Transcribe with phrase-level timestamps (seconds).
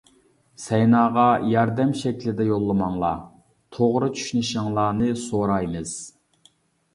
[0.61, 3.19] سەيناغا ياردەم شەكىلدە يوللىماڭلار.
[3.77, 5.95] توغرا چۈشىنىشىڭلارنى سورايمىز.